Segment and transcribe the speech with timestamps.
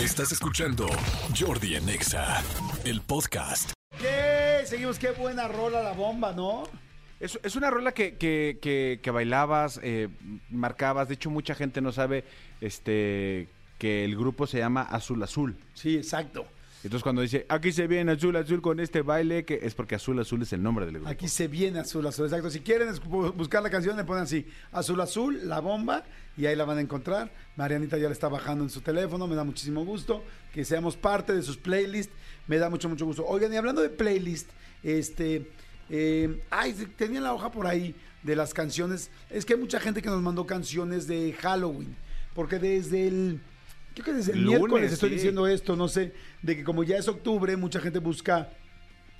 [0.00, 0.86] Estás escuchando
[1.38, 2.42] Jordi en Exa,
[2.84, 3.72] el podcast.
[3.98, 4.62] ¿Qué?
[4.66, 6.64] Seguimos, qué buena rola la bomba, ¿no?
[7.20, 10.08] Es, es una rola que, que, que- que bailabas, eh,
[10.50, 11.08] marcabas.
[11.08, 12.24] De hecho, mucha gente no sabe
[12.60, 15.56] este, que el grupo se llama Azul Azul.
[15.74, 16.46] Sí, exacto.
[16.84, 20.20] Entonces, cuando dice aquí se viene Azul Azul con este baile, que es porque Azul
[20.20, 21.08] Azul es el nombre del grupo.
[21.08, 22.50] Aquí se viene Azul Azul, exacto.
[22.50, 22.88] Si quieren
[23.34, 26.04] buscar la canción, le ponen así, Azul Azul, la bomba,
[26.36, 27.32] y ahí la van a encontrar.
[27.56, 31.32] Marianita ya la está bajando en su teléfono, me da muchísimo gusto que seamos parte
[31.32, 32.12] de sus playlists,
[32.46, 33.24] me da mucho, mucho gusto.
[33.26, 34.50] Oigan, y hablando de playlist,
[34.82, 35.50] este,
[35.88, 39.10] eh, ay, tenía la hoja por ahí de las canciones.
[39.30, 41.96] Es que hay mucha gente que nos mandó canciones de Halloween,
[42.34, 43.40] porque desde el...
[43.94, 45.14] Creo que desde el Lunes, miércoles estoy sí.
[45.16, 46.12] diciendo esto, no sé,
[46.42, 48.48] de que como ya es octubre, mucha gente busca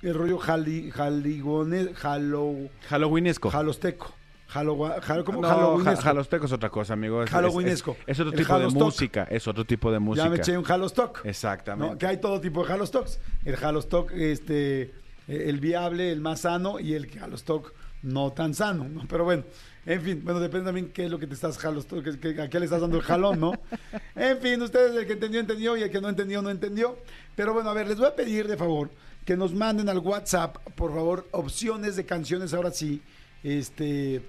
[0.01, 2.53] el rollo jali, jaligone, jalo,
[2.89, 3.49] Halloweenesco.
[3.49, 4.13] jalosteco.
[4.47, 5.41] Jalo, jalo, ¿Cómo?
[5.41, 5.95] no, Halloweenesco.
[5.95, 7.23] ja- jalosteco es otra cosa, amigo.
[7.23, 7.97] Es, Halloweenesco.
[8.05, 8.83] Es, es otro El tipo de Halostock.
[8.83, 9.27] música.
[9.31, 10.25] Es otro tipo de música.
[10.25, 11.21] Ya me eché un jalostock.
[11.25, 11.93] Exactamente.
[11.93, 11.97] ¿no?
[11.97, 13.19] Que hay todo tipo de halostocks.
[13.43, 14.91] El halostock, este, eh,
[15.27, 17.73] el viable, el más sano, y el halostock
[18.05, 19.05] no tan sano, ¿no?
[19.09, 19.43] Pero bueno,
[19.85, 22.49] en fin, bueno, depende también qué es lo que te estás halostock, que- que- a
[22.49, 23.51] qué le estás dando el jalón, ¿no?
[24.15, 26.97] En fin, ustedes, el que entendió, entendió, y el que no entendió, no entendió.
[27.35, 28.89] Pero bueno, a ver, les voy a pedir de favor
[29.25, 33.01] que nos manden al WhatsApp, por favor, opciones de canciones, ahora sí,
[33.43, 34.21] este,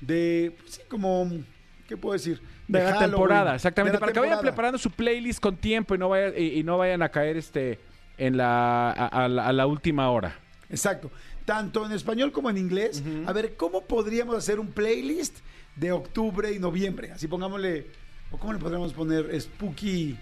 [0.00, 1.30] de, pues sí, como,
[1.88, 2.40] ¿qué puedo decir?
[2.68, 3.92] De, la Halloween, temporada, exactamente.
[3.96, 6.62] de la para que vayan preparando su playlist con tiempo y no, vaya- y, y
[6.62, 7.78] no vayan a caer este
[8.18, 10.34] en la, a, a la, a la última hora.
[10.70, 11.10] Exacto.
[11.44, 13.02] Tanto en español como en inglés.
[13.26, 15.38] A ver, ¿cómo podríamos hacer un playlist
[15.76, 17.10] de octubre y noviembre?
[17.12, 17.86] Así pongámosle,
[18.30, 20.16] o cómo le podríamos poner Spooky,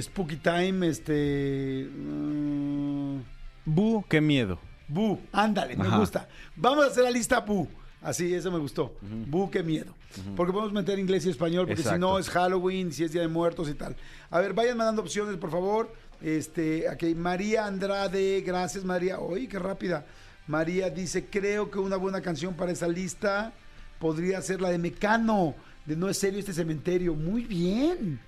[0.00, 1.88] Spooky Time, este...
[1.90, 3.18] mm,
[3.66, 4.58] Bu, qué miedo.
[4.88, 6.28] Bu, ándale, me gusta.
[6.56, 7.68] Vamos a hacer la lista Bu.
[8.00, 8.94] Así, eso me gustó.
[9.26, 9.94] Bu, qué miedo.
[10.36, 13.28] Porque podemos meter inglés y español, porque si no es Halloween, si es Día de
[13.28, 13.94] Muertos y tal.
[14.30, 15.92] A ver, vayan mandando opciones, por favor.
[16.22, 19.18] Este, aquí, María Andrade, gracias María.
[19.20, 20.06] Oye, qué rápida.
[20.48, 23.52] María dice, creo que una buena canción para esa lista
[24.00, 25.54] podría ser la de Mecano,
[25.86, 27.14] de No es serio este cementerio.
[27.14, 28.20] Muy bien.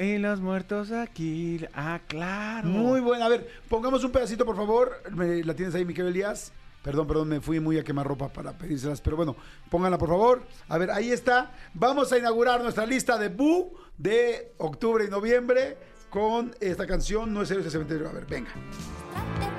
[0.00, 1.64] Y los muertos aquí.
[1.72, 2.68] Ah, claro.
[2.68, 3.26] Muy buena.
[3.26, 4.92] A ver, pongamos un pedacito, por favor.
[5.10, 6.52] Me- ¿La tienes ahí, Miquel Elías?
[6.82, 9.34] Perdón, perdón, me fui muy a quemar ropa para pedírselas, pero bueno,
[9.70, 10.42] pónganla por favor.
[10.68, 11.50] A ver, ahí está.
[11.72, 15.78] Vamos a inaugurar nuestra lista de Bu de octubre y noviembre
[16.10, 18.06] con esta canción, No es serio este cementerio.
[18.08, 18.50] A ver, venga.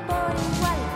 [0.08, 0.95] Por igual,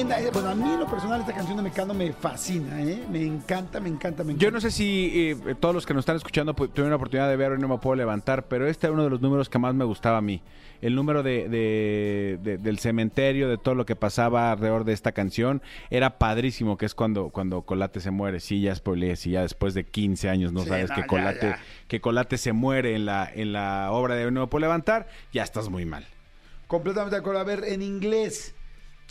[0.00, 3.02] Eh, Bueno, a mí en lo personal esta canción de Mecano me fascina, ¿eh?
[3.10, 4.44] Me encanta, me encanta, me encanta.
[4.44, 5.10] Yo no sé si
[5.48, 7.66] eh, todos los que nos están escuchando pu- tuvieron la oportunidad de ver y no
[7.66, 10.20] me puedo levantar, pero este era uno de los números que más me gustaba a
[10.20, 10.40] mí.
[10.82, 15.10] El número de, de- de- del cementerio, de todo lo que pasaba alrededor de esta
[15.10, 18.38] canción, era padrísimo, que es cuando, cuando Colate se muere.
[18.38, 21.06] Sí, ya spoileé, si ya después de 15 años no Sí, sabes no, que, ya,
[21.08, 21.58] Colate, ya.
[21.88, 25.42] que Colate se muere en la, en la obra de No me puedo levantar, ya
[25.42, 26.06] estás muy mal.
[26.68, 27.40] Completamente de acuerdo.
[27.40, 28.54] A ver, en inglés.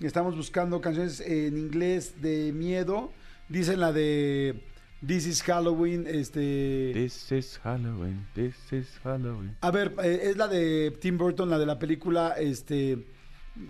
[0.01, 3.11] Estamos buscando canciones en inglés de miedo.
[3.49, 4.63] Dicen la de
[5.05, 6.05] This is Halloween.
[6.07, 6.91] Este.
[6.93, 9.55] This is Halloween, this is Halloween.
[9.61, 12.35] A ver, eh, es la de Tim Burton, la de la película.
[12.37, 13.07] Este.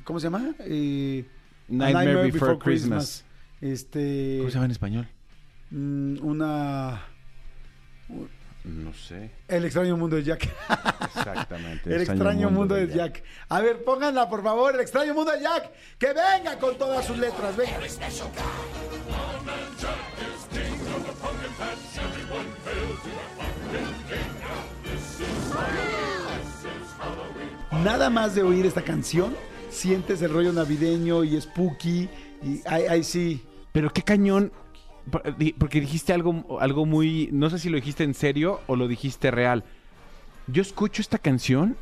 [0.03, 0.53] ¿Cómo se llama?
[0.59, 1.25] Eh,
[1.69, 3.23] Nightmare, Before, Christmas.
[3.61, 4.37] Este.
[4.39, 5.07] ¿Cómo se llama en español?
[5.71, 7.03] mm, Una.
[8.67, 9.31] No sé.
[9.47, 10.50] El extraño mundo de Jack.
[11.16, 11.89] Exactamente.
[11.95, 13.23] El extraño mundo de Jack.
[13.47, 14.75] A ver, pónganla, por favor.
[14.75, 15.72] El extraño mundo de Jack.
[15.97, 17.55] Que venga con todas sus letras.
[17.55, 17.79] Venga.
[27.84, 29.35] Nada más de oír esta canción,
[29.69, 32.09] sientes el rollo navideño y spooky.
[32.44, 33.45] Y ahí, ahí sí.
[33.72, 34.51] Pero qué cañón.
[35.57, 37.29] Porque dijiste algo, algo muy.
[37.31, 39.63] No sé si lo dijiste en serio o lo dijiste real.
[40.47, 41.75] Yo escucho esta canción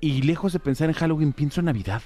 [0.00, 2.02] y lejos de pensar en Halloween, pienso en Navidad.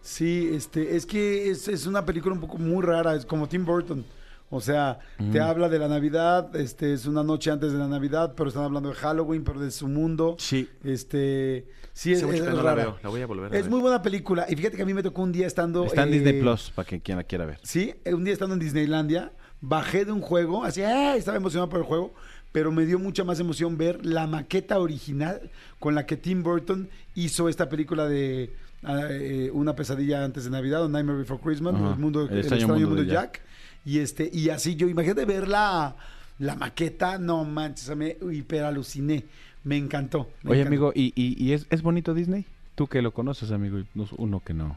[0.00, 3.64] Sí, este, es que es, es una película un poco muy rara, es como Tim
[3.64, 4.04] Burton.
[4.48, 5.00] O sea,
[5.32, 8.62] te habla de la Navidad, este, es una noche antes de la Navidad, pero están
[8.62, 10.36] hablando de Halloween, pero de su mundo.
[10.38, 10.68] Sí.
[10.84, 12.74] Este, sí, es, es que no la rara.
[12.84, 13.70] veo, la voy a volver a Es ver.
[13.72, 14.46] muy buena película.
[14.48, 15.84] Y fíjate que a mí me tocó un día estando.
[15.84, 17.58] Está en eh, Disney Plus, para que quien la quiera ver.
[17.64, 21.18] Sí, eh, un día estando en Disneylandia, bajé de un juego, así, ¡ay!
[21.18, 22.12] estaba emocionado por el juego,
[22.52, 26.88] pero me dio mucha más emoción ver la maqueta original con la que Tim Burton
[27.14, 31.74] hizo esta película de ah, eh, Una pesadilla antes de Navidad, o Nightmare Before Christmas,
[31.74, 31.92] Ajá.
[31.92, 33.40] el, mundo, El el extraño extraño, mundo mundo de de Jack.
[33.84, 35.96] Y este, y así yo, imagínate ver la,
[36.38, 39.24] la maqueta, no manches, me hiperaluciné.
[39.64, 40.28] Me encantó.
[40.42, 40.68] me Oye, encantó.
[40.88, 42.44] amigo, ¿y, y, y es, es bonito Disney?
[42.74, 44.76] Tú que lo conoces, amigo, y no- uno que no.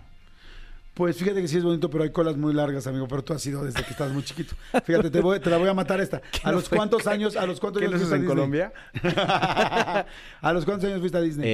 [0.99, 3.07] Pues fíjate que sí es bonito, pero hay colas muy largas, amigo.
[3.07, 4.53] Pero tú has sido desde que estás muy chiquito.
[4.83, 6.21] Fíjate, te, voy- te la voy a matar esta.
[6.43, 8.35] ¿A los cuántos años, a los cuántos ¿Qué años fuiste a en Disney?
[8.35, 8.73] Colombia?
[10.41, 11.45] ¿A los cuántos años fuiste a Disney?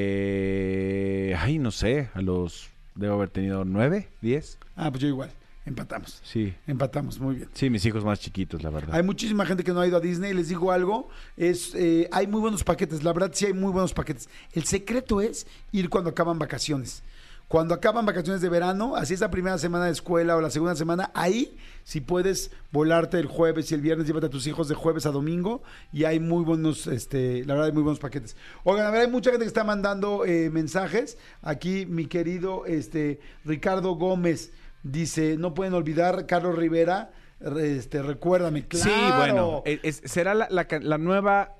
[0.00, 2.70] Eh, ay, no sé, a los...
[2.94, 4.56] Debo haber tenido nueve, diez.
[4.74, 5.30] Ah, pues yo igual.
[5.66, 6.22] Empatamos.
[6.24, 6.54] Sí.
[6.66, 7.48] Empatamos, muy bien.
[7.52, 8.94] Sí, mis hijos más chiquitos, la verdad.
[8.94, 10.32] Hay muchísima gente que no ha ido a Disney.
[10.32, 13.04] Les digo algo, es eh, hay muy buenos paquetes.
[13.04, 14.30] La verdad sí hay muy buenos paquetes.
[14.54, 17.02] El secreto es ir cuando acaban vacaciones.
[17.50, 20.76] Cuando acaban vacaciones de verano, así es la primera semana de escuela o la segunda
[20.76, 24.76] semana, ahí si puedes volarte el jueves y el viernes, llévate a tus hijos de
[24.76, 25.60] jueves a domingo
[25.92, 28.36] y hay muy buenos, este, la verdad hay muy buenos paquetes.
[28.62, 31.18] Oigan, a ver, hay mucha gente que está mandando eh, mensajes.
[31.42, 34.52] Aquí mi querido este, Ricardo Gómez
[34.84, 37.10] dice, no pueden olvidar Carlos Rivera,
[37.58, 38.60] este, recuérdame.
[38.70, 39.16] Sí, ¡Claro!
[39.16, 41.56] bueno, es- es- ¿será la, la nueva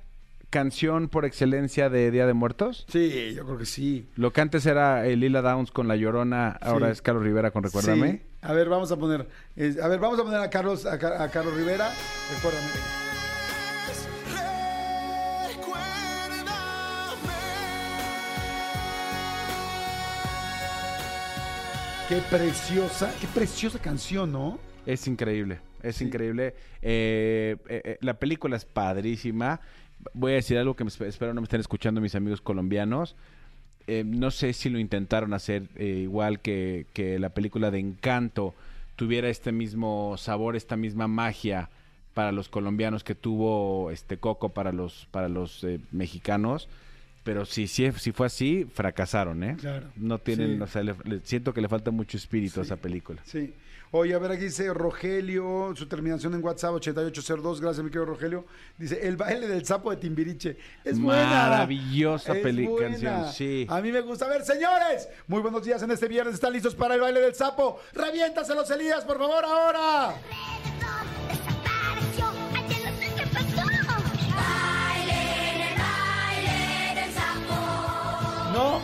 [0.51, 2.85] canción por excelencia de Día de Muertos?
[2.89, 4.09] Sí, yo creo que sí.
[4.17, 6.93] Lo que antes era eh, Lila Downs con La Llorona, ahora Sí.
[6.93, 8.13] es Carlos Rivera con Recuérdame.
[8.13, 8.23] Sí.
[8.43, 11.23] A ver, vamos a poner, eh, a ver, vamos a poner a Carlos, a, Ca-
[11.23, 11.91] a Carlos Rivera.
[12.35, 12.69] Recuérdame.
[22.09, 24.59] Qué preciosa, qué preciosa canción, ¿no?
[24.85, 26.05] Es increíble, es Sí.
[26.07, 26.55] increíble.
[26.83, 29.61] Eh, eh, eh, la película es padrísima.
[30.15, 33.17] Voy a decir algo que me esp- espero no me estén escuchando mis amigos colombianos.
[33.87, 38.55] Eh, no sé si lo intentaron hacer eh, igual que, que la película de Encanto
[38.97, 41.71] tuviera este mismo sabor, esta misma magia
[42.15, 46.69] para los colombianos que tuvo este Coco para los para los eh, mexicanos.
[47.23, 49.57] Pero si, si, si fue así, fracasaron, ¿eh?
[49.61, 49.89] Claro.
[49.97, 50.63] No tienen, Sí.
[50.63, 53.21] o sea, le- le- siento que le falta mucho espíritu a esa película.
[53.25, 53.55] Sí.
[53.93, 58.47] Oye, a ver, aquí dice Rogelio, su terminación en WhatsApp 8802, gracias mi querido Rogelio.
[58.79, 60.57] Dice, el baile del sapo de Timbiriche.
[60.85, 61.25] Es buena.
[61.29, 63.67] Maravillosa canción, sí.
[63.69, 64.27] A mí me gusta.
[64.27, 66.35] A ver, señores, muy buenos días en este viernes.
[66.35, 67.81] ¿Están listos para el baile del sapo?
[67.93, 70.15] Reviéntaselos, Elías, por favor, ahora.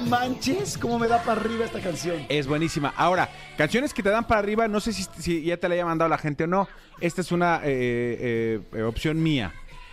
[0.06, 2.24] Manches, cómo me da para arriba esta canción.
[2.28, 2.92] Es buenísima.
[2.96, 5.84] Ahora, canciones que te dan para arriba, no sé si, si ya te la haya
[5.84, 6.68] mandado la gente o no.
[7.00, 9.52] Esta es una eh, eh, eh, opción mía.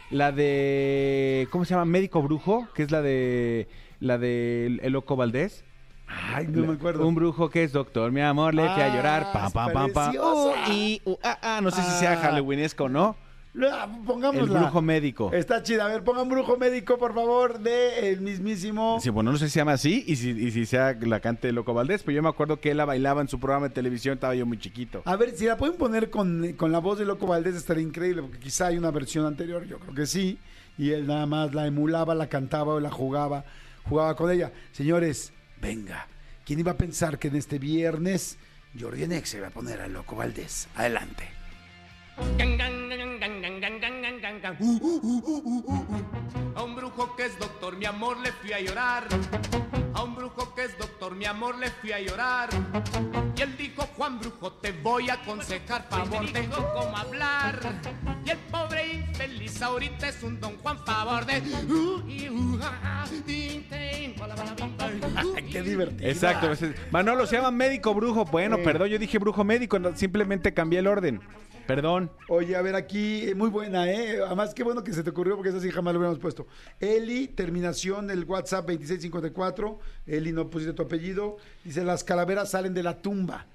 [0.09, 1.47] La de.
[1.51, 1.85] ¿Cómo se llama?
[1.85, 3.67] Médico Brujo, que es la de.
[3.99, 5.63] La de El Loco Valdés.
[6.07, 7.07] Ay, no me acuerdo.
[7.07, 9.31] Un brujo que es doctor, mi amor, le fui a Ah, llorar.
[9.31, 10.11] Pam, es pam, pam, pam.
[10.11, 10.59] preciosa.
[10.67, 11.59] Uh, y, uh, ah, ah.
[11.63, 12.17] No sé si sea Ah.
[12.17, 13.15] halloweenesco o no.
[13.61, 14.59] Ah, El Pongámosla.
[14.61, 15.31] brujo médico.
[15.31, 15.85] Está chida.
[15.85, 18.97] A ver, pongan brujo médico, por favor, de el mismísimo.
[18.99, 21.51] Sí, bueno, no sé si se llama así y si, y si sea la cante
[21.51, 24.15] Loco Valdés, pero yo me acuerdo que él la bailaba en su programa de televisión,
[24.15, 25.03] estaba yo muy chiquito.
[25.05, 28.23] A ver, si la pueden poner con, con la voz de Loco Valdés estaría increíble,
[28.23, 30.39] porque quizá hay una versión anterior, yo creo que sí,
[30.77, 33.45] y él nada más la emulaba, la cantaba o la jugaba,
[33.87, 34.51] jugaba con ella.
[34.71, 36.07] Señores, venga,
[36.43, 38.39] ¿quién iba a pensar que en este viernes
[38.79, 40.67] Jordi Nex se iba a poner a Loco Valdés?
[40.75, 41.29] Adelante.
[46.55, 49.03] A un brujo que es doctor, mi amor, le fui a llorar.
[49.93, 52.47] A un brujo que es doctor, mi amor, le fui a llorar.
[53.35, 57.59] Y él dijo, Juan Brujo, te voy a aconsejar, favor, tengo cómo hablar.
[58.25, 61.41] Y el pobre infeliz ahorita es un don Juan, favor de...
[61.67, 63.23] Uh, ah, ah, uh,
[65.51, 66.09] Qué divertido.
[66.09, 66.51] Exacto.
[66.53, 68.23] ese- Manolo, se llama médico brujo.
[68.25, 68.61] Bueno, Sí.
[68.63, 71.19] perdón, yo dije brujo médico, simplemente cambié el orden.
[71.67, 72.11] Perdón.
[72.29, 74.19] Oye, a ver, aquí, eh, muy buena, ¿eh?
[74.25, 76.47] Además, qué bueno que se te ocurrió porque esa sí jamás lo hubiéramos puesto.
[76.79, 79.79] Eli, terminación del WhatsApp 2654.
[80.07, 81.37] Eli, no pusiste tu apellido.
[81.63, 83.47] Dice, las calaveras salen de la tumba.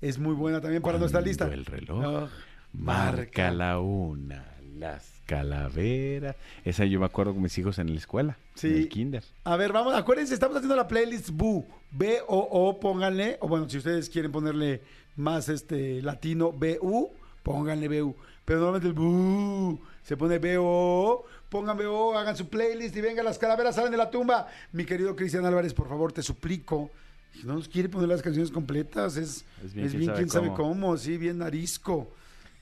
[0.00, 1.46] Es muy buena también para nuestra lista.
[1.52, 2.28] el reloj Ah,
[2.72, 4.44] Marca la una,
[4.76, 6.34] las calaveras.
[6.64, 8.66] Esa yo me acuerdo con mis hijos en la escuela, Sí.
[8.66, 9.24] en el kinder.
[9.44, 11.64] A ver, vamos, acuérdense, estamos haciendo la playlist Bu.
[11.92, 14.82] B-O-O, pónganle, o bueno, si ustedes quieren ponerle
[15.16, 17.12] más este latino, B-U,
[17.44, 18.16] pónganle B-U.
[18.44, 23.38] Pero normalmente el Bu se pone B-O-O, pongan B-O, hagan su playlist y venga, las
[23.38, 24.48] calaveras salen de la tumba.
[24.72, 26.90] Mi querido Cristian Álvarez, por favor, te suplico.
[27.32, 30.96] Si no nos quiere poner las canciones completas, es, es bien, quién, sabe, cómo.
[30.96, 32.12] sí, bien arisco.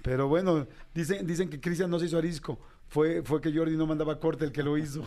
[0.02, 2.58] Pero bueno, dicen, dicen que Cristian no se hizo arisco.
[2.88, 5.06] Fue, fue que Jordi no mandaba corte el que lo hizo.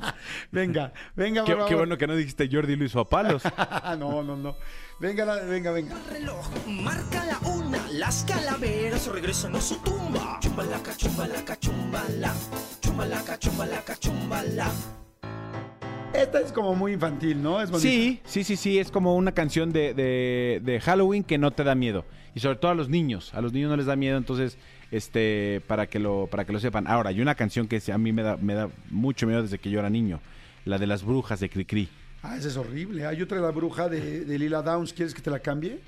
[0.52, 3.42] venga, venga, Qué, por qué bueno que no dijiste Jordi lo hizo a palos.
[3.98, 4.54] no, no, no.
[5.00, 5.96] Venga, la- venga, venga.
[6.10, 7.61] reloj marca la una,
[7.94, 10.38] las calaveras regresan a su tumba.
[10.40, 12.34] Chumbalaca, chumbalaca, chumbala,
[12.80, 14.70] chumbalaca, chumbalaca, chumbala.
[16.14, 17.60] Esta es como muy infantil, ¿no?
[17.62, 17.88] Es bonita.
[17.88, 21.64] Sí, sí, sí, sí, es como una canción de, de- de Halloween que no te
[21.64, 22.04] da miedo.
[22.34, 24.58] Y sobre todo a los niños, a los niños no les da miedo, entonces,
[24.90, 26.86] este, para que lo, para que lo sepan.
[26.86, 29.70] Ahora, hay una canción que a mí me da, me da mucho miedo desde que
[29.70, 30.20] yo era niño,
[30.66, 31.88] la de las brujas de Cricri.
[32.22, 33.06] Ah, esa es horrible.
[33.06, 34.92] Hay otra de la bruja de, de Lila Downs.
[34.92, 35.80] ¿Quieres que te la cambie?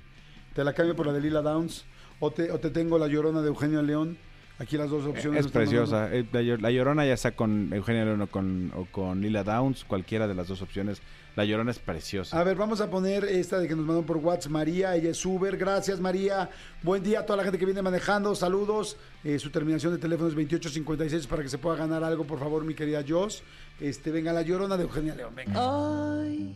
[0.54, 1.84] Te la cambio por la de Lila Downs.
[2.24, 4.16] O te, o te tengo la llorona de Eugenio León.
[4.58, 5.44] Aquí las dos opciones.
[5.46, 6.08] Es preciosa.
[6.14, 9.42] Eh, La, Llor- La Llorona ya sea con Eugenia León o con, o con Lila
[9.44, 11.02] Downs, cualquiera de las dos opciones.
[11.36, 12.38] La Llorona es preciosa.
[12.40, 15.26] A ver, vamos a poner esta de que nos mandó por WhatsApp María, ella es
[15.26, 15.56] Uber.
[15.56, 16.48] Gracias, María.
[16.84, 18.34] Buen día a toda la gente que viene manejando.
[18.36, 18.96] Saludos.
[19.24, 22.64] Eh, su terminación de teléfono es 2856 para que se pueda ganar algo, por favor,
[22.64, 23.42] mi querida Jos.
[23.80, 25.34] Este, venga, la llorona de Eugenia León.
[25.34, 26.20] Venga.
[26.22, 26.54] Ay,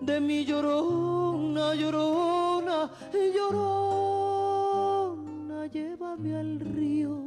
[0.00, 3.87] de mi llorona, llorona, llorona,
[6.18, 7.24] llévame al río.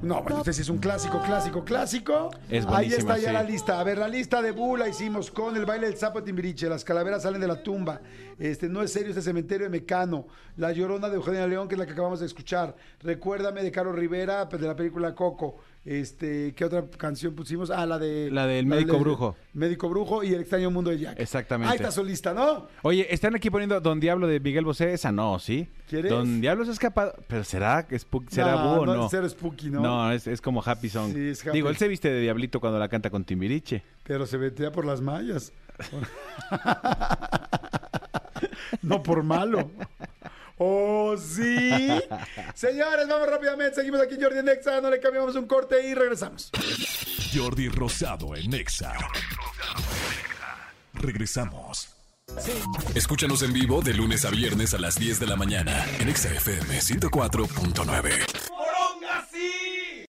[0.00, 2.30] No, bueno, este sí es un clásico, clásico, clásico.
[2.48, 3.32] Es Ahí está ya sí.
[3.32, 3.80] la lista.
[3.80, 6.68] A ver, la lista de Bu la hicimos con el baile del sapo de Timbiriche.
[6.68, 8.00] Las calaveras salen de la tumba.
[8.38, 10.28] Este, no es serio este cementerio de Mecano.
[10.56, 12.76] La llorona de Eugenia León, que es la que acabamos de escuchar.
[13.00, 15.56] Recuérdame de Caro Rivera, pues, de la película Coco.
[15.88, 17.70] Este, ¿qué otra canción pusimos?
[17.70, 18.30] Ah, la de.
[18.30, 19.36] La del Médico Brujo.
[19.54, 21.18] Médico Brujo y El extraño mundo de Jack.
[21.18, 21.72] Exactamente.
[21.72, 22.66] Ahí está su lista, ¿no?
[22.82, 24.92] Oye, están aquí poniendo Don Diablo de Miguel Bosé.
[24.92, 25.66] Esa no, ¿sí?
[25.88, 26.10] ¿Quieres?
[26.10, 27.14] Don Diablo se ha escapado.
[27.26, 29.04] Pero ¿será que será No, búho no no?
[29.06, 29.80] es ser spooky, ¿no?
[29.80, 31.14] No, es, es como Happy Song.
[31.14, 31.56] Sí, es happy.
[31.56, 33.82] Digo, él se viste de Diablito cuando la canta con Timbiriche.
[34.02, 35.54] Pero se vetea por las mallas.
[38.82, 39.70] no por malo.
[40.58, 41.88] Oh, sí.
[42.54, 43.76] Señores, vamos rápidamente.
[43.76, 44.80] Seguimos aquí Jordi en Exa.
[44.80, 46.50] No le cambiamos un corte y regresamos.
[47.34, 48.92] Jordi Rosado en Exa.
[50.94, 51.94] Regresamos.
[52.94, 56.28] Escúchanos en vivo de lunes a viernes a las 10 de la mañana en Exa
[56.28, 58.37] FM 104.9.